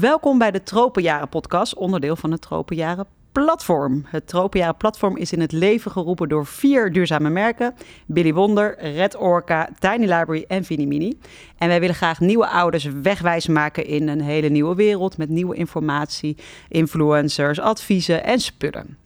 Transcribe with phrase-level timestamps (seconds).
[0.00, 4.04] Welkom bij de Tropenjaren podcast, onderdeel van het Tropenjaren Platform.
[4.06, 7.74] Het Tropenjaren Platform is in het leven geroepen door vier duurzame merken:
[8.06, 11.18] Billy Wonder, Red Orca, Tiny Library en Vinimini.
[11.58, 15.56] En wij willen graag nieuwe ouders wegwijs maken in een hele nieuwe wereld met nieuwe
[15.56, 16.36] informatie,
[16.68, 18.96] influencers, adviezen en spullen.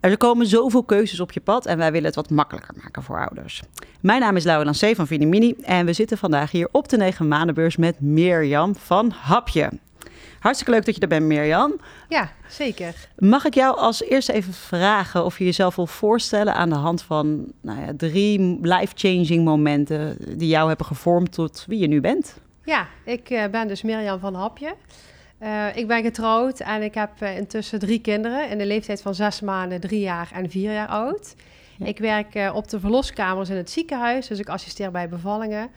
[0.00, 3.26] Er komen zoveel keuzes op je pad en wij willen het wat makkelijker maken voor
[3.26, 3.62] ouders.
[4.00, 7.28] Mijn naam is Laura Lancé van Vinimini en we zitten vandaag hier op de 9
[7.28, 9.70] maandenbeurs met Mirjam van Hapje.
[10.38, 11.80] Hartstikke leuk dat je er bent, Mirjam.
[12.08, 12.94] Ja, zeker.
[13.18, 17.02] Mag ik jou als eerste even vragen of je jezelf wil voorstellen aan de hand
[17.02, 22.40] van nou ja, drie life-changing momenten die jou hebben gevormd tot wie je nu bent?
[22.64, 24.74] Ja, ik uh, ben dus Mirjam van Hapje.
[25.42, 29.14] Uh, ik ben getrouwd en ik heb uh, intussen drie kinderen in de leeftijd van
[29.14, 31.34] zes maanden, drie jaar en vier jaar oud.
[31.76, 31.86] Ja.
[31.86, 35.70] Ik werk op de verloskamers in het ziekenhuis, dus ik assisteer bij bevallingen.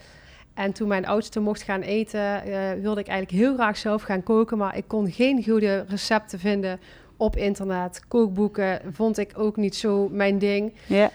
[0.54, 2.42] En toen mijn oudste mocht gaan eten,
[2.82, 6.80] wilde ik eigenlijk heel graag zelf gaan koken, maar ik kon geen goede recepten vinden
[7.18, 8.02] op internet.
[8.08, 10.74] Kookboeken vond ik ook niet zo mijn ding.
[10.86, 11.10] Ja.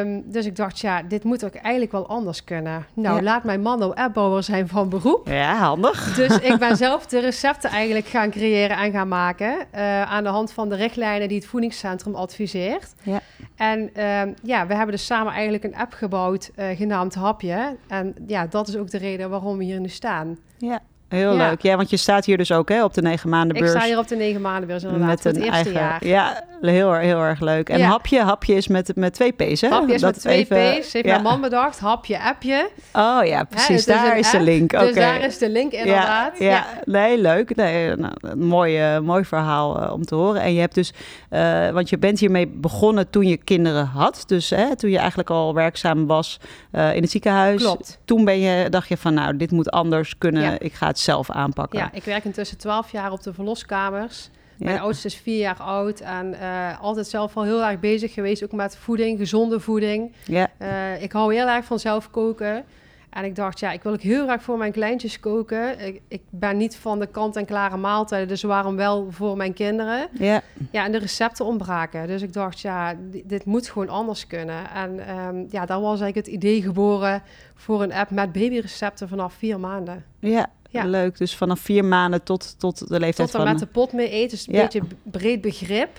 [0.00, 2.86] Um, dus ik dacht, ja, dit moet ook eigenlijk wel anders kunnen.
[2.94, 3.22] Nou, ja.
[3.22, 5.28] laat mijn man nou appbouwer zijn van beroep.
[5.28, 6.14] Ja, handig.
[6.14, 9.56] Dus ik ben zelf de recepten eigenlijk gaan creëren en gaan maken.
[9.74, 12.94] Uh, aan de hand van de richtlijnen die het voedingscentrum adviseert.
[13.02, 13.20] Ja.
[13.60, 17.76] En um, ja, we hebben dus samen eigenlijk een app gebouwd uh, genaamd Hapje.
[17.88, 20.38] En ja, dat is ook de reden waarom we hier nu staan.
[20.58, 20.80] Ja.
[21.10, 21.48] Heel ja.
[21.48, 21.62] leuk.
[21.62, 23.72] Ja, want je staat hier dus ook hè, op de negen maanden beurs.
[23.72, 26.06] Ik sta hier op de negen maanden beurs inderdaad, met het een eerste eigen, jaar.
[26.06, 27.68] Ja, heel, heel erg leuk.
[27.68, 27.86] En Ja.
[27.88, 29.68] hapje, hapje is met, met twee P's, hè?
[29.68, 31.10] Hapje is Dat met twee even- P's, heeft ja.
[31.12, 31.78] mijn man bedacht.
[31.78, 32.68] Hapje, appje.
[32.92, 33.76] Oh ja, Hè, precies.
[33.76, 34.70] het daar een is de link.
[34.70, 34.94] Dus Oké.
[35.00, 36.38] daar is de link inderdaad.
[36.38, 37.56] Ja, nee, leuk.
[37.56, 40.40] Nee, nou, een mooi, eh, mooi verhaal eh, om te horen.
[40.40, 40.92] En je hebt dus,
[41.28, 44.22] eh, want je bent hiermee begonnen toen je kinderen had.
[44.26, 46.40] Dus hè, toen je eigenlijk al werkzaam was
[46.72, 47.62] in het ziekenhuis.
[47.62, 47.98] Klopt.
[48.04, 50.60] Toen ben je, dacht je van, nou, dit moet anders kunnen.
[50.60, 51.78] Ik ga het zelf aanpakken.
[51.78, 54.30] Ja, ik werk intussen 12 jaar op de verloskamers.
[54.56, 54.80] Mijn Ja.
[54.80, 58.52] oudste is vier jaar oud en eh, altijd zelf al heel erg bezig geweest, ook
[58.52, 60.12] met voeding, gezonde voeding.
[60.24, 62.64] Ja, Eh, ik hou heel erg van zelf koken.
[63.10, 65.86] En ik dacht, ja, ik wil ook heel graag voor mijn kleintjes koken.
[65.86, 70.08] Ik, ik ben niet van de kant-en-klare maaltijden, dus waarom wel voor mijn kinderen?
[70.12, 70.40] ja.
[70.70, 72.06] Ja, en de recepten ontbraken.
[72.06, 74.70] Dus ik dacht, ja, di- dit moet gewoon anders kunnen.
[74.70, 77.22] En ehm, ja, daar was eigenlijk het idee geboren
[77.54, 80.04] voor een app met babyrecepten vanaf vier maanden.
[80.18, 80.84] Ja, Ja.
[80.84, 81.18] leuk.
[81.18, 83.50] Dus vanaf vier maanden tot, tot de leeftijd Tot en van...
[83.50, 84.30] met de pot mee eten.
[84.30, 84.62] Dus een Ja.
[84.62, 85.98] beetje breed begrip.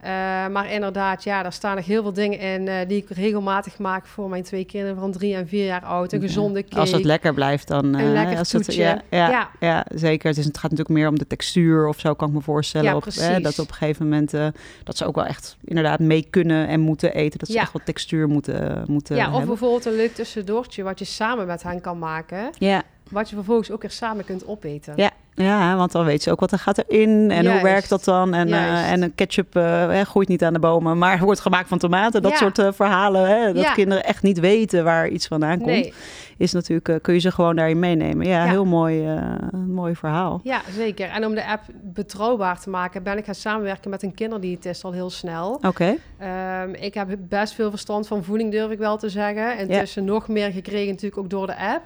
[0.00, 0.10] Eh,
[0.48, 4.06] maar inderdaad, ja, daar staan nog heel veel dingen in eh, die ik regelmatig maak
[4.06, 6.12] voor mijn twee kinderen van drie en vier jaar oud.
[6.12, 6.80] Een gezonde cake.
[6.80, 7.84] Als het lekker blijft, dan...
[7.84, 9.50] Een eh, lekker als het, ja, ja, ja.
[9.60, 9.86] Ja.
[9.94, 10.28] zeker.
[10.28, 12.90] Het, is, het gaat natuurlijk meer om de textuur of zo, kan ik me voorstellen.
[12.90, 13.04] Ja, op,
[13.42, 14.30] dat op een gegeven moment...
[14.84, 17.38] dat ze ook wel echt inderdaad mee kunnen en moeten eten.
[17.38, 19.48] Dat ze echt wat textuur moeten, moeten ja, of hebben.
[19.48, 22.50] bijvoorbeeld een leuk tussendoortje wat je samen met hen kan maken.
[22.58, 24.92] Ja, Wat je vervolgens ook weer samen kunt opeten.
[24.96, 25.10] Ja.
[25.34, 28.34] ja, want dan weet ze ook wat er gaat erin en hoe werkt dat dan.
[28.34, 28.90] En, Juist.
[28.90, 32.22] en een ketchup eh, hè, groeit niet aan de bomen, maar wordt gemaakt van tomaten.
[32.22, 32.36] Dat Ja.
[32.36, 33.72] soort eh, verhalen, hè, dat Ja.
[33.72, 35.66] kinderen echt niet weten waar iets vandaan komt.
[35.66, 35.92] Nee,
[36.36, 38.26] Is natuurlijk, kun je ze gewoon daarin meenemen.
[38.26, 38.50] Ja, Ja.
[38.50, 39.18] heel mooi,
[39.66, 40.40] mooi verhaal.
[40.42, 41.08] ja, zeker.
[41.08, 44.92] En om de app betrouwbaar te maken, ben ik gaan samenwerken met een kinderdiëtist al
[44.92, 45.58] heel snel.
[45.66, 49.58] Oké, Ehm, ik heb best veel verstand van voeding, durf ik wel te zeggen.
[49.58, 51.82] Intussen nog meer gekregen natuurlijk ook door de app.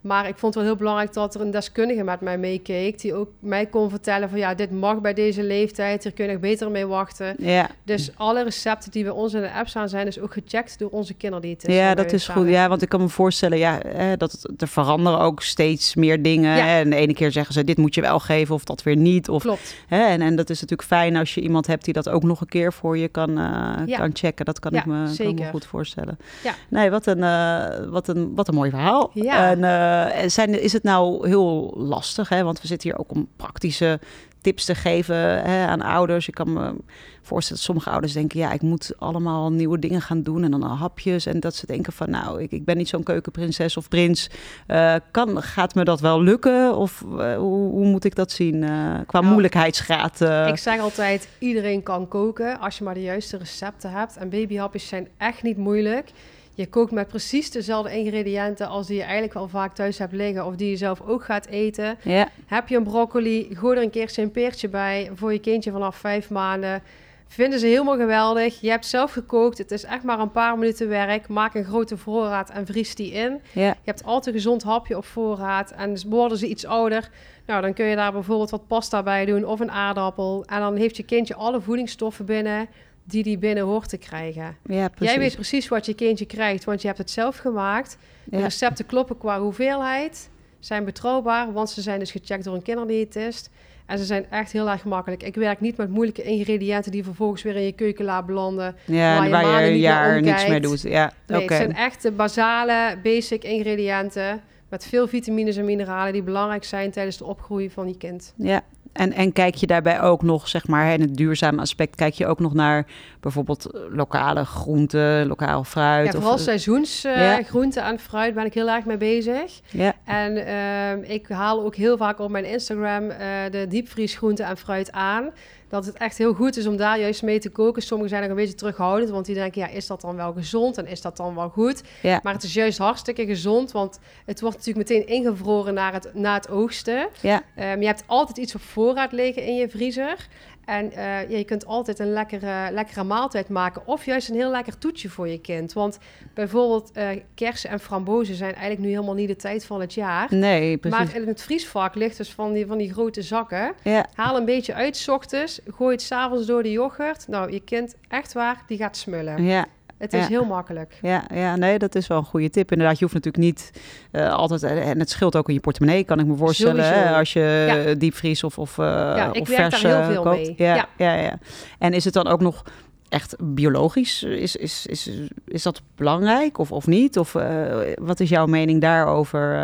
[0.00, 3.00] Maar ik vond het wel heel belangrijk dat er een deskundige met mij meekeek...
[3.00, 6.02] die ook mij kon vertellen van ja, dit mag bij deze leeftijd...
[6.02, 7.34] hier kun je nog beter mee wachten.
[7.38, 7.68] ja.
[7.84, 9.88] Dus alle recepten die bij ons in de app staan...
[9.88, 11.76] zijn dus ook gecheckt door onze kinderdiëtist.
[11.76, 12.48] Ja, dat is goed.
[12.48, 16.22] Ja, want ik kan me voorstellen ja, hè, dat het- er veranderen ook steeds meer
[16.22, 16.56] dingen.
[16.56, 16.78] Ja.
[16.78, 19.28] En de ene keer zeggen ze, dit moet je wel geven of dat weer niet.
[19.28, 19.74] Of, Klopt.
[19.88, 22.40] hè, en, en dat is natuurlijk fijn als je iemand hebt die dat ook nog
[22.40, 23.96] een keer voor je kan, eh, Ja.
[23.98, 24.44] kan checken.
[24.44, 26.18] Dat kan, ik me, kan me goed voorstellen.
[26.42, 26.52] Ja.
[26.68, 29.10] Nee, wat een, eh, wat, een, wat een mooi verhaal.
[29.14, 29.50] Ja.
[29.50, 29.87] En eh,
[30.26, 32.28] zijn, is het nou heel lastig?
[32.28, 32.42] Hè?
[32.42, 34.00] Want we zitten hier ook om praktische
[34.40, 36.28] tips te geven hè, aan ouders.
[36.28, 36.74] Ik kan me
[37.22, 38.38] voorstellen dat sommige ouders denken...
[38.38, 41.26] ja, ik moet allemaal nieuwe dingen gaan doen en dan hapjes.
[41.26, 44.30] En dat ze denken van, nou, ik, ik ben niet zo'n keukenprinses of prins.
[44.66, 46.76] Eh, kan, gaat me dat wel lukken?
[46.76, 48.70] Of eh, hoe, hoe moet ik dat zien eh,
[49.06, 50.20] qua Nou, moeilijkheidsgraad?
[50.20, 50.46] eh?
[50.48, 54.16] Ik zeg altijd, iedereen kan koken als je maar de juiste recepten hebt.
[54.16, 56.10] En babyhapjes zijn echt niet moeilijk.
[56.58, 60.46] Je kookt met precies dezelfde ingrediënten als die je eigenlijk wel vaak thuis hebt liggen.
[60.46, 61.98] Of die je zelf ook gaat eten.
[62.02, 65.70] ja, Heb je een broccoli, gooi er een keertje een peertje bij voor je kindje
[65.70, 66.82] vanaf vijf maanden.
[67.26, 68.60] Vinden ze helemaal geweldig.
[68.60, 69.58] Je hebt zelf gekookt.
[69.58, 71.28] Het is echt maar een paar minuten werk.
[71.28, 73.40] Maak een grote voorraad en vries die in.
[73.52, 75.70] ja, Je hebt altijd een gezond hapje op voorraad.
[75.70, 77.10] En dus worden ze iets ouder,
[77.46, 80.44] nou, dan kun je daar bijvoorbeeld wat pasta bij doen of een aardappel.
[80.46, 82.68] En dan heeft je kindje alle voedingsstoffen binnen
[83.08, 84.56] die die binnen hoort te krijgen.
[84.66, 84.90] ja.
[84.98, 87.98] Jij weet precies wat je kindje krijgt, want je hebt het zelf gemaakt.
[88.24, 90.30] De recepten kloppen qua hoeveelheid.
[90.58, 93.50] zijn betrouwbaar, want ze zijn dus gecheckt door een kinderdiëtist.
[93.86, 95.22] En ze zijn echt heel erg gemakkelijk.
[95.22, 98.76] Ik werk niet met moeilijke ingrediënten die vervolgens weer in je keukenla belanden.
[98.84, 100.48] Ja, waar je waar je een meer jaar niks omkijkt.
[100.50, 100.80] mee doet.
[100.82, 101.54] Ja, Nee, oké.
[101.54, 106.90] het zijn echt de basale, basic ingrediënten met veel vitamines en mineralen die belangrijk zijn
[106.90, 108.34] tijdens de opgroei van je kind.
[108.36, 108.60] Ja,
[108.98, 112.26] en, en kijk je daarbij ook nog, zeg maar, in het duurzame aspect, kijk je
[112.26, 112.86] ook nog naar
[113.20, 116.06] bijvoorbeeld eh, lokale groenten, lokaal fruit?
[116.06, 117.42] Ja, vooral eh, seizoensgroenten Ja.
[117.42, 119.60] groenten en fruit ben ik heel erg mee bezig.
[119.70, 123.18] ja, En ehm, ik haal ook heel vaak op mijn Instagram eh,
[123.50, 125.30] de diepvriesgroenten en fruit aan.
[125.68, 127.82] Dat het echt heel goed is om daar juist mee te koken.
[127.82, 130.78] Sommigen zijn nog een beetje terughoudend, want die denken, ja, is dat dan wel gezond
[130.78, 131.82] en is dat dan wel goed?
[132.02, 136.14] ja, Maar het is juist hartstikke gezond, want het wordt natuurlijk meteen ingevroren naar het,
[136.14, 137.08] na het oogsten.
[137.20, 140.28] ja, Ehm, je hebt altijd iets op voorraad liggen in je vriezer.
[140.68, 143.82] En eh, je kunt altijd een lekkere, lekkere maaltijd maken.
[143.84, 145.72] Of juist een heel lekker toetje voor je kind.
[145.72, 145.98] Want
[146.34, 150.34] bijvoorbeeld eh, kersen en frambozen zijn eigenlijk nu helemaal niet de tijd van het jaar.
[150.34, 150.98] nee, precies.
[150.98, 153.72] Maar in het vriesvak ligt dus van die, van die grote zakken.
[153.82, 155.60] ja, Haal een beetje uit 's ochtends.
[155.66, 157.28] Gooi het s'avonds door de yoghurt.
[157.28, 159.42] Nou, je kind, echt waar, die gaat smullen.
[159.42, 159.66] ja,
[159.98, 160.26] Het is Ja.
[160.28, 160.98] heel makkelijk.
[161.02, 162.70] ja, ja, nee, dat is wel een goede tip.
[162.72, 163.70] Inderdaad, je hoeft natuurlijk niet
[164.10, 167.32] eh, altijd, en het scheelt ook in je portemonnee, kan ik me voorstellen, hè, als
[167.32, 167.94] je Ja.
[167.94, 170.36] diepvries of, of, eh ik of werk vers daar heel eh, veel koopt.
[170.36, 170.54] mee.
[170.56, 170.86] Ja, Ja.
[170.96, 171.14] ja.
[171.22, 171.38] Ja,
[171.78, 172.62] En is het dan ook nog
[173.08, 174.22] echt biologisch?
[174.22, 175.10] Is, is, is,
[175.46, 177.18] is dat belangrijk of, of niet?
[177.18, 179.54] Of eh, wat is jouw mening daarover?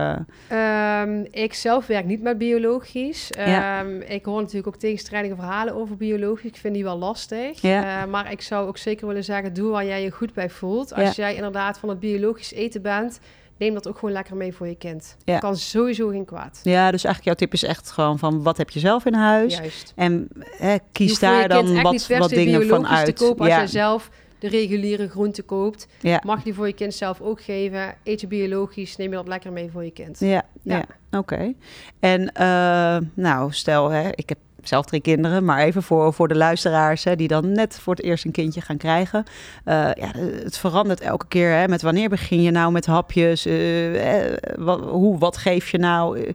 [0.49, 1.01] eh?
[1.03, 3.31] Ehm, ik zelf werk niet met biologisch.
[3.37, 3.81] Ja.
[3.81, 6.51] Ehm, ik hoor natuurlijk ook tegenstrijdige verhalen over biologisch.
[6.51, 7.61] Ik vind die wel lastig.
[7.61, 8.03] Ja.
[8.03, 10.95] Eh, maar ik zou ook zeker willen zeggen, doe waar jij je goed bij voelt.
[10.95, 13.21] Als jij inderdaad van het biologisch eten bent,
[13.57, 15.17] neem dat ook gewoon lekker mee voor je kind.
[15.25, 15.39] Ja.
[15.39, 16.61] Kan sowieso geen kwaad.
[16.63, 19.57] Ja, dus eigenlijk jouw tip is echt gewoon van wat heb je zelf in huis?
[19.57, 19.93] Juist.
[19.97, 23.07] En hè, Je kies je daar dan wat, wat dingen van uit.
[23.07, 23.57] te kopen als ja.
[23.57, 25.87] jij zelf de reguliere groenten koopt.
[26.01, 26.23] Ja.
[26.27, 27.95] Mag je die voor je kind zelf ook geven.
[28.03, 30.19] Eet je biologisch, neem je dat lekker mee voor je kind.
[30.21, 30.85] Ja, ja.
[31.11, 31.19] Ja.
[31.19, 31.55] oké.
[32.01, 34.39] En eh, nou, stel, hè, ik heb
[34.69, 38.05] zelf drie kinderen, maar even voor, voor de luisteraars hè, die dan net voor het
[38.05, 39.25] eerst een kindje gaan krijgen.
[39.65, 40.11] Eh, ja,
[40.45, 41.51] het verandert elke keer.
[41.51, 43.47] Hè, met wanneer begin je nou met hapjes?
[43.47, 44.39] Eh, eh,
[44.91, 46.35] hoe, wat geef je nou?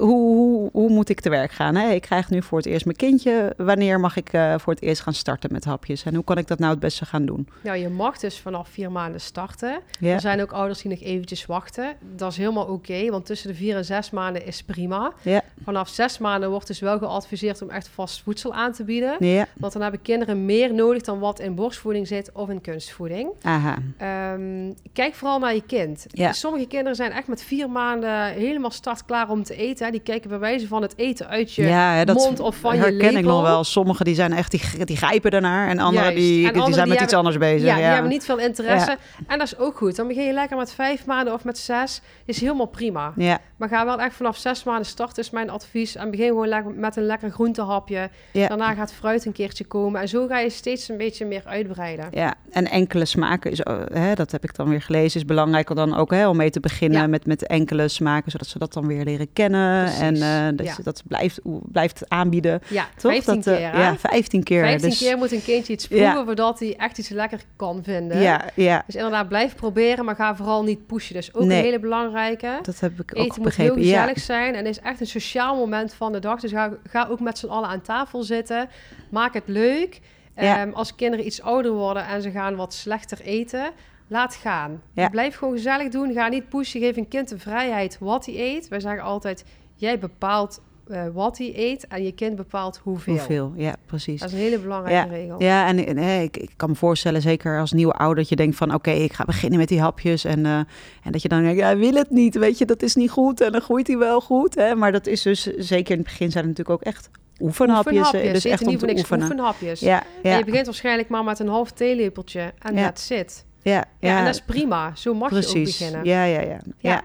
[0.00, 1.74] Hoe, hoe, hoe moet ik te werk gaan?
[1.74, 1.90] Hè?
[1.90, 3.52] Ik krijg nu voor het eerst mijn kindje.
[3.56, 6.02] Wanneer mag ik eh, voor het eerst gaan starten met hapjes?
[6.04, 7.48] En hoe kan ik dat nou het beste gaan doen?
[7.62, 9.80] Nou, je mag dus vanaf vier maanden starten.
[10.00, 11.94] Ja, Er zijn ook ouders die nog eventjes wachten.
[12.16, 15.12] Dat is helemaal oké, want tussen de vier en zes maanden is prima.
[15.22, 19.16] ja, Vanaf zes maanden wordt dus wel geadviseerd om echt vast voedsel aan te bieden.
[19.18, 19.46] ja.
[19.56, 23.28] Want dan hebben kinderen meer nodig dan wat in borstvoeding zit of in kunstvoeding.
[23.42, 23.76] Aha.
[23.96, 26.06] Ehm, kijk vooral naar je kind.
[26.30, 29.89] Sommige kinderen zijn echt met vier maanden helemaal startklaar om te eten.
[29.90, 32.74] Die kijken bij wijze van het eten uit je ja, hè, dat mond of van
[32.74, 33.30] je herken ik lepel.
[33.30, 33.64] nog wel.
[33.64, 35.68] Sommigen die zijn echt, die, die grijpen ernaar.
[35.68, 36.16] En anderen Juist.
[36.16, 37.66] die, En die anderen zijn die met iets anders bezig.
[37.66, 38.96] Ja, Ja, die hebben niet veel interesse.
[39.26, 39.96] En dat is ook goed.
[39.96, 42.00] Dan begin je lekker met vijf maanden of met zes.
[42.24, 43.12] Is helemaal prima.
[43.16, 45.96] Ja, Maar ga wel echt vanaf zes maanden starten, is mijn advies.
[45.96, 48.10] En begin gewoon lekker met een lekker groentehapje.
[48.32, 48.48] Ja.
[48.48, 50.00] Daarna gaat fruit een keertje komen.
[50.00, 52.06] En zo ga je steeds een beetje meer uitbreiden.
[52.10, 55.74] ja, en enkele smaken, is, oh, hè, dat heb ik dan weer gelezen, is belangrijker
[55.74, 58.86] dan ook hè, om mee te beginnen met, met enkele smaken, zodat ze dat dan
[58.86, 59.79] weer leren kennen.
[59.86, 60.74] En eh, dat ja.
[60.76, 61.40] je dat blijft,
[61.72, 62.60] blijft aanbieden.
[62.68, 63.12] Ja, Toch?
[63.12, 63.72] 15 dat, eh, keer.
[63.72, 63.82] hè?
[63.82, 64.62] Ja, 15 keer.
[64.64, 68.20] 15 dus, keer moet een kindje iets proeven voordat hij echt iets lekker kan vinden.
[68.20, 71.14] Ja, ja, Dus inderdaad, blijf proberen, maar ga vooral niet pushen.
[71.14, 71.58] Dus ook Nee.
[71.58, 72.58] een hele belangrijke.
[72.62, 73.82] dat heb ik ook Eten moet heel begrepen.
[73.82, 76.40] Gezellig zijn en is echt een sociaal moment van de dag.
[76.40, 78.68] Dus ga, ga ook met z'n allen aan tafel zitten.
[79.10, 80.00] Maak het leuk.
[80.36, 80.60] Ja.
[80.60, 83.70] Ehm, als kinderen iets ouder worden en ze gaan wat slechter eten,
[84.06, 84.82] laat gaan.
[84.94, 85.08] Ja.
[85.08, 86.12] Blijf gewoon gezellig doen.
[86.12, 86.80] Ga niet pushen.
[86.80, 88.68] Geef een kind de vrijheid wat hij eet.
[88.68, 89.44] Wij zeggen altijd,
[89.80, 93.14] jij bepaalt eh, wat hij eet en je kind bepaalt hoeveel.
[93.14, 93.52] hoeveel.
[93.56, 94.20] Ja, precies.
[94.20, 95.42] Dat is een hele belangrijke regel.
[95.42, 98.74] Ja, en, ik, ik kan me voorstellen, zeker als nieuwe ouder, dat je denkt van
[98.74, 100.24] oké, ik ga beginnen met die hapjes.
[100.24, 100.56] En, eh,
[101.02, 103.10] en dat je dan denkt, ja, hij wil het niet, weet je, dat is niet
[103.10, 103.40] goed.
[103.40, 104.54] En dan groeit hij wel goed.
[104.54, 104.74] Hè?
[104.74, 107.10] Maar dat is dus, zeker in het begin zijn het natuurlijk ook echt
[107.40, 107.96] oefenhapjes.
[107.96, 108.26] Oefenhapjes.
[108.26, 109.22] hè, Dus echt om te oefenen.
[109.22, 109.80] oefenhapjes.
[109.80, 112.84] Ja, En ja, je begint waarschijnlijk maar met een half theelepeltje en Ja.
[112.84, 113.44] that's it.
[113.62, 114.92] ja, Ja, ja, en dat is prima.
[114.94, 116.04] Zo mag je ook beginnen.
[116.04, 116.60] Ja, ja, ja, ja.
[116.78, 117.02] Ja.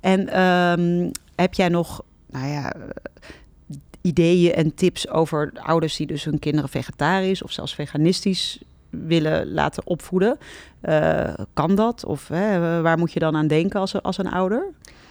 [0.00, 2.02] En ehm, heb jij nog,
[2.32, 2.80] nou ja, eh,
[4.00, 9.86] ideeën en tips over ouders die dus hun kinderen vegetarisch of zelfs veganistisch willen laten
[9.86, 10.38] opvoeden?
[10.80, 12.04] Eh, kan dat?
[12.04, 14.64] Of hè, waar moet je dan aan denken als, als een ouder?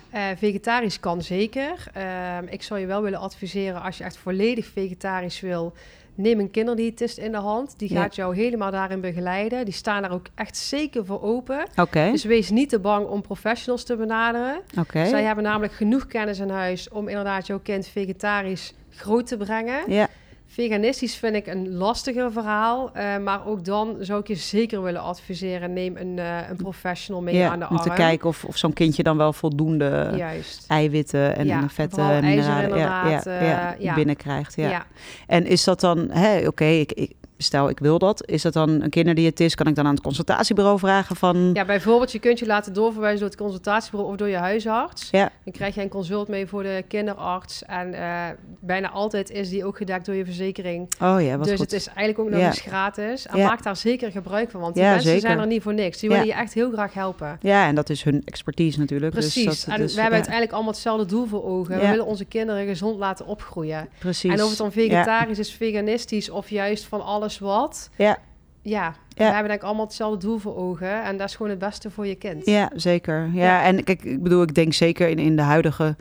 [0.09, 1.83] Eh, vegetarisch kan zeker.
[1.93, 5.73] Ehm, ik zou je wel willen adviseren als je echt volledig vegetarisch wil.
[6.15, 7.73] Neem een kinderdiëtist in de hand.
[7.77, 8.01] Die Ja.
[8.01, 9.65] gaat jou helemaal daarin begeleiden.
[9.65, 11.65] Die staan daar ook echt zeker voor open.
[11.75, 14.61] Oké, Dus wees niet te bang om professionals te benaderen.
[14.79, 15.05] oké.
[15.05, 19.91] Zij hebben namelijk genoeg kennis in huis om inderdaad jouw kind vegetarisch groot te brengen.
[19.91, 20.07] Ja,
[20.53, 22.91] Veganistisch vind ik een lastiger verhaal.
[22.95, 25.73] Uh, maar ook dan zou ik je zeker willen adviseren.
[25.73, 27.77] Neem een, uh, een professional mee ja, aan de arm.
[27.77, 30.65] Om te kijken of, of zo'n kindje dan wel voldoende Juist.
[30.67, 33.93] eiwitten en, Ja, en vetten en mineralen ja, ja, inderdaad, ja, eh, ja.
[33.93, 34.55] binnenkrijgt.
[34.55, 34.85] Ja.
[35.27, 36.11] En is dat dan,
[36.45, 37.11] oké, ik, ik,
[37.41, 38.27] stel ik wil dat.
[38.27, 39.55] Is dat dan een kinderdiëtist?
[39.55, 41.49] Kan ik dan aan het consultatiebureau vragen van...
[41.53, 45.07] Ja, bijvoorbeeld, je kunt je laten doorverwijzen door het consultatiebureau of door je huisarts.
[45.11, 45.31] Ja.
[45.43, 47.63] Dan krijg je een consult mee voor de kinderarts.
[47.65, 48.25] En eh,
[48.59, 50.89] bijna altijd is die ook gedekt door je verzekering.
[51.01, 51.71] Oh ja, wat dus goed.
[51.71, 52.45] het is eigenlijk ook nog Ja.
[52.45, 53.27] eens gratis.
[53.27, 53.47] En Ja.
[53.47, 55.27] maak daar zeker gebruik van, want die Ja, mensen zeker.
[55.27, 55.99] zijn er niet voor niks.
[55.99, 57.37] Die willen je echt heel graag helpen.
[57.41, 59.11] Ja, en dat is hun expertise natuurlijk.
[59.11, 59.45] Precies.
[59.45, 61.79] Dus dat, en dus, we hebben uiteindelijk allemaal hetzelfde doel voor ogen.
[61.79, 63.87] We willen onze kinderen gezond laten opgroeien.
[63.99, 64.31] Precies.
[64.33, 67.89] En of het dan vegetarisch is, veganistisch of juist van alles wat.
[67.95, 68.17] Ja.
[68.63, 71.03] Ja, we hebben denk ik allemaal hetzelfde doel voor ogen.
[71.03, 72.45] En dat is gewoon het beste voor je kind.
[72.45, 73.29] Ja, zeker.
[73.33, 73.63] Ja, Ja.
[73.63, 75.95] en kijk, ik bedoel, ik denk zeker in, in de huidige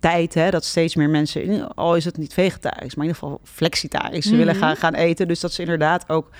[0.00, 3.40] tijd, hè, dat steeds meer mensen, al is het niet vegetarisch, maar in ieder geval
[3.44, 5.28] flexitarisch, ze willen gaan, gaan eten.
[5.28, 6.30] Dus dat ze inderdaad ook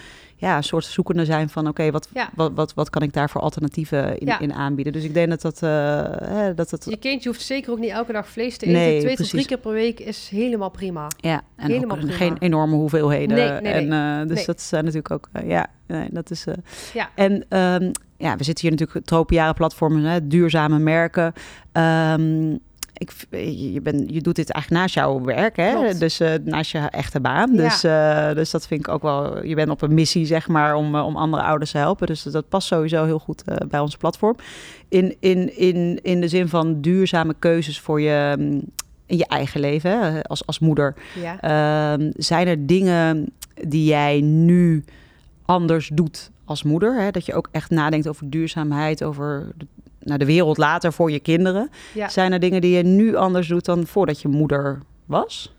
[0.45, 2.31] ja, een soort zoekende zijn van, oké, wat, Ja.
[2.35, 4.39] wat, wat, wat kan ik daar voor alternatieven in, Ja.
[4.41, 4.93] in aanbieden?
[4.93, 5.71] Dus ik denk dat dat, eh,
[6.29, 8.79] hè, dat, dat Je kindje hoeft zeker ook niet elke dag vlees te eten.
[8.79, 9.31] Nee, Twee tot precies.
[9.33, 11.09] drie keer per week is helemaal prima.
[11.17, 12.13] ja, en helemaal prima.
[12.13, 13.37] geen enorme hoeveelheden.
[13.37, 16.47] Nee, nee, en, eh, dus dat zijn natuurlijk ook, eh, ja, nee, dat is.
[16.47, 16.55] eh,
[16.95, 17.09] Ja.
[17.15, 21.33] En ehm, ja, we zitten hier natuurlijk tropenjaren platformen, hè, duurzame merken.
[21.73, 22.57] Ehm,
[22.95, 23.25] ik, v-
[23.73, 25.73] je, ben, je doet dit eigenlijk naast jouw werk, hè?
[25.73, 26.01] Klopt.
[26.01, 27.53] Dus eh, naast je echte baan.
[27.55, 27.63] Ja.
[27.63, 29.45] Dus, eh, dus dat vind ik ook wel.
[29.45, 32.07] Je bent op een missie, zeg maar, om, eh, om andere ouders te helpen.
[32.07, 34.37] Dus dat past sowieso heel goed eh, bij ons platform.
[34.89, 38.63] In, in, in, in de zin van duurzame keuzes voor je, mm,
[39.07, 40.95] in je eigen leven, hè, als, als moeder.
[41.23, 41.41] Ja.
[41.41, 43.33] Ehm, zijn er dingen
[43.69, 44.85] die jij nu
[45.45, 47.01] anders doet als moeder?
[47.03, 47.11] Hè?
[47.11, 49.67] Dat je ook echt nadenkt over duurzaamheid, over de,
[50.05, 51.71] nou, de wereld later voor je kinderen.
[51.95, 52.09] ja.
[52.09, 55.55] Zijn er dingen die je nu anders doet dan voordat je moeder was?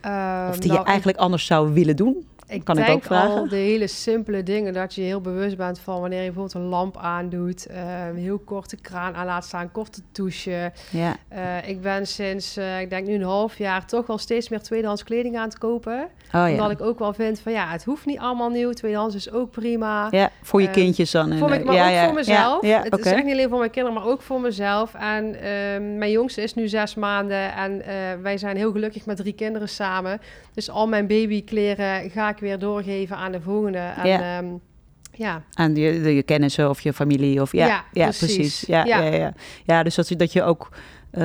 [0.00, 2.26] Ehm, Of die nou, je eigenlijk anders zou willen doen?
[2.50, 3.30] Ik Kan ik denk ook vragen?
[3.30, 6.68] al de hele simpele dingen, dat je heel bewust bent van wanneer je bijvoorbeeld een
[6.68, 7.66] lamp aandoet,
[8.08, 10.72] een heel korte kraan aan laat staan, korte douche.
[10.90, 14.48] Ja, Eh, ik ben sinds, eh, ik denk nu een half jaar, toch wel steeds
[14.48, 16.08] meer tweedehands kleding aan te kopen.
[16.34, 16.70] oh Omdat ja.
[16.70, 20.08] ik ook wel vind van ja, het hoeft niet allemaal nieuw, tweedehands is ook prima.
[20.10, 21.32] Ja, voor je eh, kindjes dan.
[21.32, 22.66] en, Voor me, eh, maar ja, ook ja, voor mezelf.
[22.66, 24.94] Ja, het is echt niet alleen voor mijn kinderen, maar ook voor mezelf.
[24.94, 27.82] En ehm, mijn jongste is nu zes maanden en
[28.22, 30.20] wij zijn heel gelukkig met drie kinderen samen.
[30.54, 33.78] Dus al mijn babykleren ga ik weer doorgeven aan de volgende.
[33.78, 34.38] En, Ja.
[34.38, 34.46] ehm,
[35.12, 35.42] ja.
[35.54, 37.40] Aan je, de, je kennissen of je familie.
[37.40, 38.34] Of, ja, ja, Ja, precies.
[38.34, 38.60] precies.
[38.66, 39.02] Ja, ja.
[39.02, 39.32] Ja.
[39.64, 40.68] Ja, dus dat, je- dat je ook...
[41.10, 41.22] eh,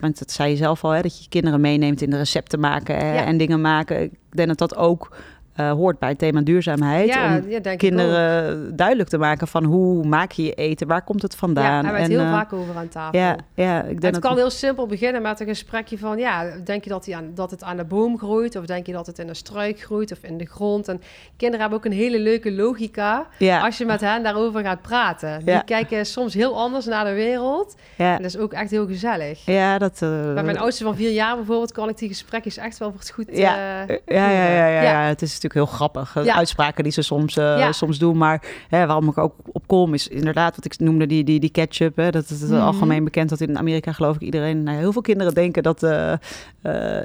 [0.00, 2.60] want dat zei je zelf al, hè, dat je je kinderen meeneemt in de recepten
[2.60, 4.02] maken hè, en dingen maken.
[4.02, 5.16] Ik denk dat dat ook
[5.54, 7.08] eh, hoort bij het thema duurzaamheid.
[7.08, 11.22] Ja, om ja, kinderen duidelijk te maken van hoe maak je je eten, waar komt
[11.22, 11.64] het Ja, vandaan.
[11.64, 13.18] daar hebben we het heel eh, vaak over aan tafel.
[13.20, 16.18] Ja, ja, ik denk Het dat kan heel simpel beginnen met een gesprekje van...
[16.18, 18.56] ja, denk je dat, die aan, dat het aan de boom groeit...
[18.56, 20.88] of denk je dat het in een struik groeit of in de grond?
[20.88, 21.00] En
[21.36, 23.26] kinderen hebben ook een hele leuke logica...
[23.38, 25.38] ja, als je met hen daarover gaat praten.
[25.38, 25.60] Die Ja.
[25.60, 27.74] kijken soms heel anders naar de wereld.
[27.96, 29.44] ja, En dat is ook echt heel gezellig.
[29.46, 30.02] ja, dat.
[30.02, 31.72] eh, Bij mijn oudste van vier jaar bijvoorbeeld...
[31.72, 33.26] kan ik die gesprekjes echt wel voor het goed...
[33.32, 34.82] Ja, ja, ja, ja, ja, Ja.
[34.82, 35.02] ja.
[35.02, 36.24] Het is natuurlijk heel grappig.
[36.24, 36.34] Ja.
[36.36, 37.72] Uitspraken die ze soms, eh, Ja.
[37.72, 38.16] soms doen.
[38.18, 41.50] Maar hè, waarom ik ook op kom is inderdaad wat ik noemde, die, die, die
[41.50, 41.96] ketchup.
[41.96, 42.60] Hè, dat is Mhm.
[42.60, 44.62] algemeen bekend dat in Amerika geloof ik iedereen...
[44.62, 46.12] Nou, heel veel kinderen denken dat, eh,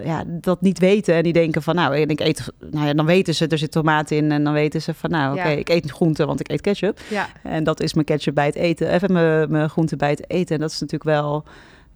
[0.06, 1.16] ja, dat niet weten.
[1.16, 4.12] En die denken van nou, ik eet, nou ja, dan weten ze er zit tomaat
[4.12, 4.32] in.
[4.32, 5.56] En dan weten ze van nou, oké, Ja.
[5.56, 7.00] ik eet groente, want ik eet ketchup.
[7.10, 8.90] ja, En dat is mijn ketchup bij het eten.
[8.92, 10.56] Even mijn, mijn groente bij het eten.
[10.56, 11.44] En dat is natuurlijk wel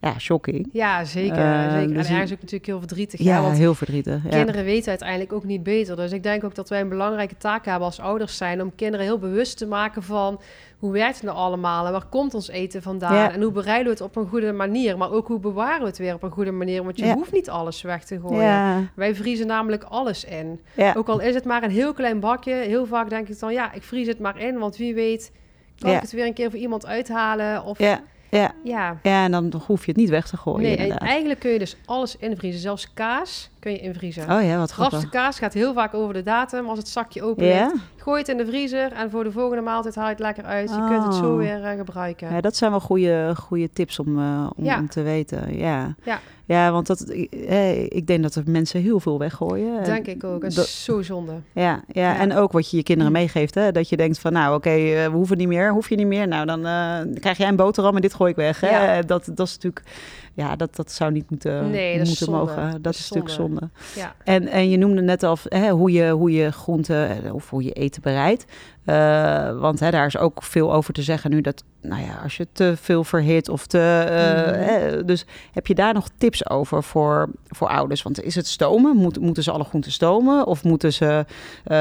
[0.01, 0.70] ja, shocking.
[0.72, 1.38] ja, zeker.
[1.38, 1.93] Eh, zeker.
[1.93, 3.20] dus En ergens ook natuurlijk heel verdrietig.
[3.20, 4.24] Ja, want heel verdrietig.
[4.24, 4.29] Ja.
[4.29, 5.96] Kinderen weten uiteindelijk ook niet beter.
[5.96, 8.62] Dus ik denk ook dat wij een belangrijke taak hebben als ouders zijn...
[8.62, 10.41] om kinderen heel bewust te maken van...
[10.79, 13.15] hoe werkt het nou allemaal en waar komt ons eten vandaan?
[13.15, 13.31] Ja.
[13.31, 14.98] En hoe bereiden we het op een goede manier?
[14.98, 16.84] Maar ook hoe bewaren we het weer op een goede manier?
[16.84, 18.89] Want je hoeft niet alles weg te gooien.
[18.96, 20.62] Wij vriezen namelijk alles in.
[20.75, 20.93] ja.
[20.98, 22.53] Ook al is het maar een heel klein bakje.
[22.53, 24.58] Heel vaak denk ik dan, ja, ik vries het maar in.
[24.58, 25.31] Want wie weet
[25.79, 27.63] kan ik het weer een keer voor iemand uithalen.
[27.63, 28.51] Of ja, ja.
[28.63, 28.97] ja.
[29.03, 30.61] Ja, en dan hoef je het niet weg te gooien.
[30.61, 31.07] Nee, en inderdaad.
[31.07, 32.61] eigenlijk kun je dus alles invriezen.
[32.61, 34.23] Zelfs kaas kun je invriezen.
[34.31, 35.09] Oh ja, wat Grafste grappig.
[35.09, 36.67] kaas gaat heel vaak over de datum.
[36.69, 37.65] Als het zakje open Ja?
[37.67, 40.43] ligt, gooi het in de vriezer en voor de volgende maaltijd haal je het lekker
[40.43, 40.69] uit.
[40.69, 41.38] Je kunt het zo Oh.
[41.38, 42.33] weer eh, gebruiken.
[42.33, 44.77] ja, dat zijn wel goede, goede tips om, eh, om, Ja.
[44.79, 45.57] om te weten.
[45.57, 46.19] Ja, Ja.
[46.51, 47.01] Ja want dat,
[47.48, 49.77] eh, ik denk dat er mensen heel veel weggooien.
[49.77, 50.41] En Denk ik ook.
[50.41, 51.31] Dat is zo zonde.
[51.53, 52.20] Ja, ja, Ja.
[52.20, 53.17] en ook wat je je kinderen Mm.
[53.17, 53.55] meegeeft.
[53.55, 53.72] Hè?
[53.72, 55.72] Dat je denkt van, nou oké, eh, we hoeven niet meer.
[55.72, 56.27] Hoef je niet meer?
[56.27, 58.60] Nou, dan eh, krijg jij een boterham en dit gooi ik weg.
[58.60, 58.70] Hè?
[58.96, 59.01] Ja.
[59.01, 59.84] Dat, dat is natuurlijk,
[60.33, 62.38] ja, dat, dat zou niet moeten, Nee, moeten zonde.
[62.39, 62.71] mogen.
[62.71, 63.69] Dat, Dat is, natuurlijk zonde.
[63.95, 64.15] Ja.
[64.23, 67.63] En, en je noemde net al hè, hoe, je, hoe je groenten eh, of hoe
[67.63, 68.45] je eten bereidt.
[68.85, 72.38] Eh, want hè, daar is ook veel over te zeggen nu dat, nou ja, als
[72.38, 73.79] je te veel verhit of te.
[74.09, 74.19] eh,
[74.51, 74.59] Mhm.
[74.61, 78.01] hè, dus heb je daar nog tips over voor, voor ouders?
[78.03, 78.95] Want is het stomen?
[78.95, 80.45] Moet, moeten ze alle groenten stomen?
[80.47, 81.25] Of moeten ze,
[81.71, 81.77] uh,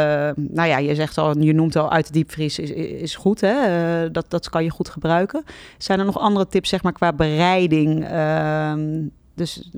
[0.54, 3.56] nou ja, je zegt al, je noemt al uit de diepvries is, is goed, hè?
[4.10, 5.44] Dat, dat kan je goed gebruiken.
[5.78, 8.04] Zijn er nog andere tips, zeg maar, qua bereiding?
[8.40, 9.70] Uh, dus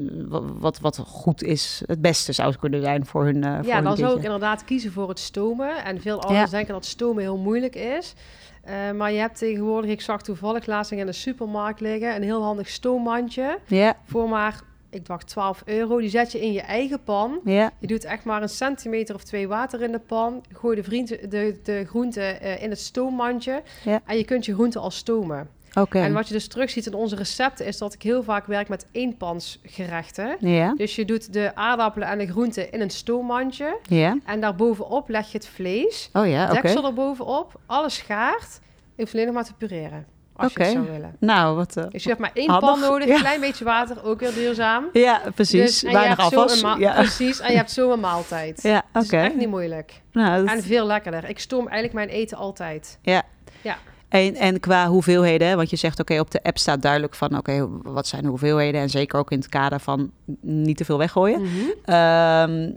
[0.59, 3.37] wat, wat goed is, het beste zou kunnen zijn voor hun.
[3.37, 5.85] Uh, ja, voor dan zou ik inderdaad kiezen voor het stomen.
[5.85, 6.57] En veel ouders ja.
[6.57, 8.15] denken dat stomen heel moeilijk is.
[8.69, 12.43] Uh, maar je hebt tegenwoordig, ik zag toevallig laatst in de supermarkt liggen, een heel
[12.43, 13.59] handig stoommandje.
[13.67, 13.97] Ja.
[14.05, 15.99] Voor maar, ik dacht 12 euro.
[15.99, 17.41] Die zet je in je eigen pan.
[17.45, 17.71] Ja.
[17.79, 20.45] Je doet echt maar een centimeter of twee water in de pan.
[20.53, 23.63] Gooi de, vriend, de, de groenten uh, in het stoommandje.
[23.85, 24.01] Ja.
[24.07, 25.49] En je kunt je groenten al stomen.
[25.79, 26.03] Okay.
[26.03, 28.87] En wat je dus terugziet in onze recepten is dat ik heel vaak werk met
[28.93, 30.37] eenpansgerechten.
[30.39, 30.75] Ja.
[30.77, 33.79] Dus je doet de aardappelen en de groenten in een stoommandje.
[33.89, 34.19] Ja.
[34.25, 36.11] En daarbovenop leg je het vlees.
[36.13, 36.47] Oh ja.
[36.47, 38.61] Deksel erbovenop, alles schaart.
[38.97, 40.07] Je hoeft alleen nog maar te pureren.
[40.37, 41.17] Als je het zou willen.
[41.21, 41.77] Nou, wat...
[41.77, 42.71] Uh, Dus je hebt maar één handig.
[42.71, 43.15] pan nodig, Ja.
[43.15, 44.85] een klein beetje water, ook weer duurzaam.
[44.93, 45.81] ja, precies.
[45.81, 46.61] Dus, Weinig afwas.
[46.79, 48.63] Ja, Precies, en je hebt zo een maaltijd.
[48.63, 48.99] ja oké.
[49.05, 50.01] Is echt niet moeilijk.
[50.13, 51.29] Nou, dat- En veel lekkerder.
[51.29, 52.99] Ik stoom eigenlijk mijn eten altijd.
[53.03, 53.23] Ja.
[53.63, 53.77] Ja.
[54.13, 57.37] En, en qua hoeveelheden, hè, want je zegt oké, op de app staat duidelijk van
[57.37, 58.81] oké, wat zijn de hoeveelheden?
[58.81, 61.41] En zeker ook in het kader van niet te veel weggooien.
[61.41, 61.51] Mhm.
[61.85, 62.71] Ehm,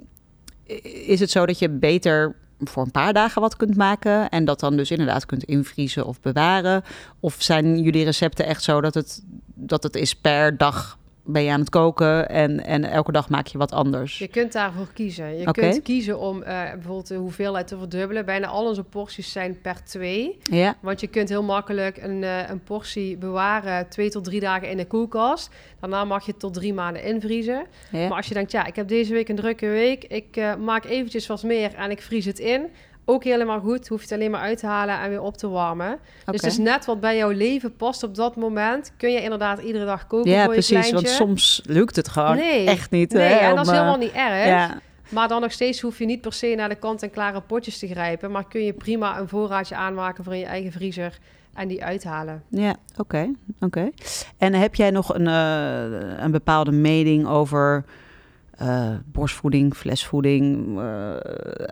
[1.06, 4.60] is het zo dat je beter voor een paar dagen wat kunt maken en dat
[4.60, 6.84] dan dus inderdaad kunt invriezen of bewaren?
[7.20, 9.24] Of zijn jullie recepten echt zo dat het,
[9.54, 13.48] dat het is per dag ben je aan het koken en, en elke dag maak
[13.48, 14.18] je wat anders?
[14.18, 15.38] Je kunt daarvoor kiezen.
[15.38, 18.26] Je kunt kiezen om eh, bijvoorbeeld de hoeveelheid te verdubbelen.
[18.26, 20.38] Bijna al onze porties zijn per twee.
[20.44, 24.70] Ja, Want je kunt heel makkelijk een, eh, een portie bewaren twee tot drie dagen
[24.70, 25.50] in de koelkast.
[25.80, 27.66] Daarna mag je het tot drie maanden invriezen.
[27.92, 28.08] ja.
[28.08, 30.04] Maar als je denkt, ja, ik heb deze week een drukke week.
[30.04, 32.68] Ik eh, maak eventjes wat meer en ik vries het in.
[33.06, 33.88] Ook helemaal goed.
[33.88, 36.00] Hoef je het alleen maar uit te halen en weer op te warmen.
[36.26, 38.92] Dus het is net wat bij jouw leven past op dat moment.
[38.98, 40.92] Kun je inderdaad iedere dag koken ja, voor je precies.
[40.92, 42.68] Want soms lukt het gewoon Nee.
[42.68, 43.14] echt niet.
[43.14, 44.46] Nee, hè, en om, dat is eh, helemaal niet erg.
[44.46, 47.88] Ja, Maar dan nog steeds hoef je niet per se naar de kant-en-klare potjes te
[47.88, 48.32] grijpen.
[48.32, 51.18] Maar kun je prima een voorraadje aanmaken voor in je eigen vriezer
[51.54, 52.44] en die uithalen.
[52.50, 53.32] Ja, oké.
[53.60, 53.90] oké.
[54.38, 57.86] En heb jij nog een, eh, een bepaalde mening over
[58.58, 60.80] eh, borstvoeding, flesvoeding,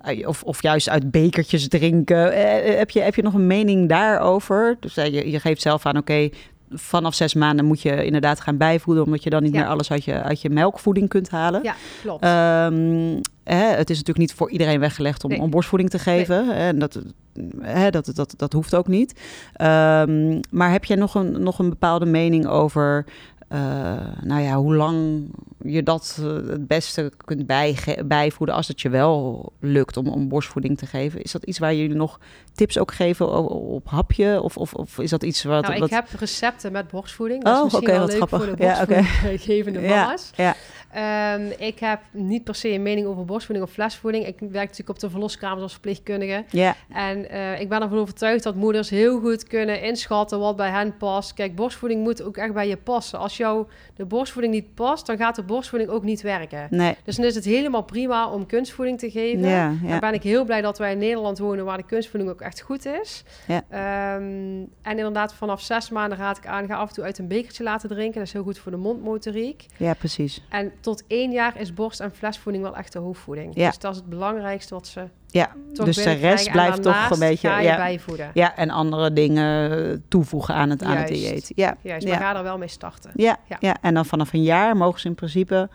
[0.03, 2.31] eh, of, of juist uit bekertjes drinken?
[2.33, 4.77] Eh, heb, je, heb je nog een mening daarover?
[4.79, 6.29] Dus eh, je, je geeft zelf aan, oké,
[6.69, 9.59] vanaf zes maanden moet je inderdaad gaan bijvoeden, omdat je dan niet Ja.
[9.59, 11.63] meer alles uit je, uit je melkvoeding kunt halen.
[11.63, 12.23] Ja, klopt.
[12.23, 15.39] Ehm, hè, het is natuurlijk niet voor iedereen weggelegd om, Nee.
[15.41, 16.51] om borstvoeding te geven.
[16.55, 16.99] En dat,
[17.61, 19.19] hè, dat, dat, dat hoeft ook niet.
[19.53, 23.05] Ehm, maar heb jij nog een, nog een bepaalde mening over...
[23.53, 23.59] eh,
[24.21, 25.25] nou ja, hoe lang
[25.63, 27.45] je dat eh, het beste kunt
[28.07, 31.21] bijvoeden als het je wel lukt om, om borstvoeding te geven.
[31.21, 32.19] Is dat iets waar jullie nog
[32.53, 34.41] tips ook geven op hapje?
[34.41, 35.61] Of, of, of is dat iets wat...
[35.61, 35.89] nou, ik wat...
[35.89, 37.43] heb recepten met borstvoeding.
[37.43, 38.47] Dat Oh, is misschien oké, wel wat leuk grappig.
[38.47, 38.93] voor de Ja, oké.
[38.95, 40.55] borstvoedinggevende Ja, ja.
[40.93, 44.25] Ehm, ik heb niet per se een mening over borstvoeding of flesvoeding.
[44.25, 46.43] Ik werk natuurlijk op de verloskamers als verpleegkundige.
[46.49, 50.69] Ja, En eh, ik ben ervan overtuigd dat moeders heel goed kunnen inschatten wat bij
[50.69, 51.33] hen past.
[51.33, 53.19] Kijk, borstvoeding moet ook echt bij je passen.
[53.19, 56.67] Als jou de borstvoeding niet past, dan gaat de borstvoeding ook niet werken.
[56.69, 56.95] nee.
[57.03, 59.47] Dus dan is het helemaal prima om kunstvoeding te geven.
[59.47, 59.99] Ja.
[59.99, 62.85] ben ik heel blij dat wij in Nederland wonen waar de kunstvoeding ook echt goed
[62.85, 63.23] is.
[63.47, 63.63] Ja.
[63.69, 64.21] Ehm,
[64.81, 67.63] en inderdaad, vanaf zes maanden raad ik aan, ga af en toe uit een bekertje
[67.63, 68.17] laten drinken.
[68.17, 69.65] Dat is heel goed voor de mondmotoriek.
[69.77, 70.41] ja, precies.
[70.49, 73.55] En tot één jaar is borst- en flesvoeding wel echt de hoofdvoeding.
[73.55, 73.67] Ja.
[73.67, 77.47] Dus dat is het belangrijkste wat ze Ja, dus de rest blijft toch een beetje...
[77.47, 77.75] ga je ja.
[77.75, 78.31] bijvoeden.
[78.33, 81.51] Ja, en andere dingen toevoegen aan het, aan het dieet.
[81.55, 82.31] Ja, Juist, maar ja.
[82.31, 83.11] ga er wel mee starten.
[83.15, 83.37] Ja.
[83.59, 83.77] ja.
[83.81, 85.69] en dan vanaf een jaar mogen ze in principe...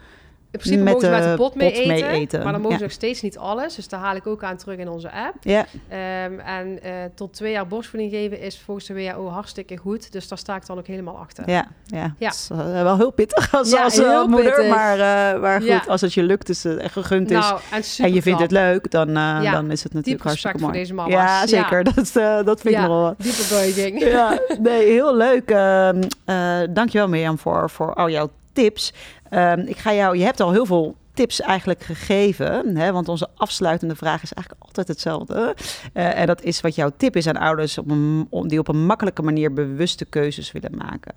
[0.50, 2.70] In principe Met mogen ze met de pot mee pot mee eten, maar dan mogen
[2.72, 2.76] ja.
[2.78, 3.74] ze nog steeds niet alles.
[3.74, 5.34] Dus daar haal ik ook aan terug in onze app.
[5.40, 10.12] Ja, Ehm, en eh, tot twee jaar borstvoeding geven is volgens de WHO hartstikke goed.
[10.12, 11.50] Dus daar sta ik dan ook helemaal achter.
[11.50, 12.14] ja, ja.
[12.18, 12.28] Ja.
[12.28, 14.54] Is eh, wel heel pittig als, Ja, als eh, heel moeder.
[14.54, 14.74] pittig.
[14.74, 14.98] Maar,
[15.40, 15.82] maar goed, Ja.
[15.88, 17.38] als het je lukt, is het echt gegund is...
[17.38, 20.80] Nou, en, en je vindt het leuk, dan, dan is het natuurlijk hartstikke voor mooi.
[20.80, 21.12] deze mama's.
[21.12, 21.84] Ja, zeker.
[21.94, 22.12] Dat,
[22.46, 23.14] dat vind ik nog wel...
[23.18, 24.00] Diepe buiging.
[24.00, 25.50] Ja, nee, heel leuk.
[25.50, 28.92] Ehm eh, dankjewel Mirjam voor, voor al jouw tips.
[29.30, 33.28] Ehm, ik ga jou, je hebt al heel veel tips eigenlijk gegeven, hè, want onze
[33.34, 35.54] afsluitende vraag is eigenlijk altijd hetzelfde.
[35.92, 39.22] Eh, en dat is wat jouw tip is aan ouders om- die op een makkelijke
[39.22, 41.12] manier bewuste keuzes willen maken.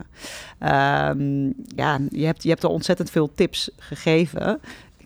[0.59, 1.45] Ehm,
[1.75, 4.59] ja, je hebt, je hebt al ontzettend veel tips gegeven.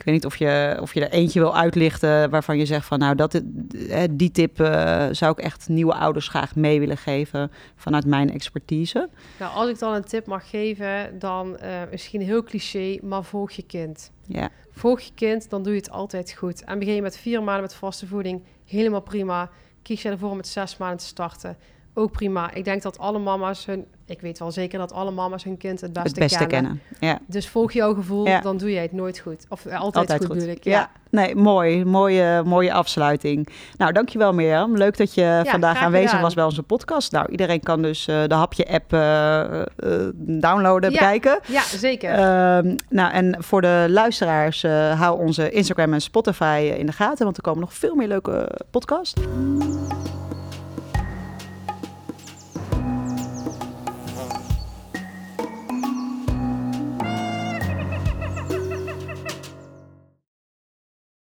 [0.06, 3.00] Ik weet niet of je, of je er eentje wil uitlichten waarvan je zegt van
[3.00, 3.42] nou, dat,
[3.90, 8.32] eh, die tip eh, zou ik echt nieuwe ouders graag mee willen geven vanuit mijn
[8.32, 9.10] expertise.
[9.40, 13.52] Nou, als ik dan een tip mag geven, dan eh, misschien heel cliché, maar volg
[13.52, 14.12] je kind.
[14.28, 16.64] Ja, Volg je kind, dan doe je het altijd goed.
[16.64, 19.50] En begin je met vier maanden met vaste voeding, helemaal prima.
[19.82, 21.58] Kies je ervoor om met zes maanden te starten,
[21.98, 22.54] ook prima.
[22.54, 23.86] Ik denk dat alle mama's hun...
[24.08, 26.82] Ik weet wel zeker dat alle mama's hun kind het beste, Het beste kennen.
[27.00, 27.20] Ja.
[27.28, 28.42] Dus volg jouw gevoel, Ja.
[28.42, 29.46] dan doe je het nooit goed.
[29.50, 30.64] Of eh, altijd, Altijd goed, ik.
[30.64, 30.72] Ja.
[30.72, 30.90] Ja.
[31.10, 31.86] nee, mooi.
[31.86, 33.50] Mooie, mooie afsluiting.
[33.78, 34.78] Nou, dankjewel Mirjam.
[34.78, 36.24] Leuk dat je vandaag aanwezig gedaan.
[36.24, 37.12] was bij onze podcast.
[37.12, 39.66] Nou, iedereen kan dus eh, de Hapje-app eh, eh,
[40.16, 40.98] downloaden, Ja.
[41.00, 41.40] bekijken.
[41.48, 42.10] ja, zeker.
[42.10, 44.62] Ehm, nou, en voor de luisteraars,
[44.98, 48.50] hou onze Instagram en Spotify in de gaten, want er komen nog veel meer leuke
[48.72, 49.22] podcasts.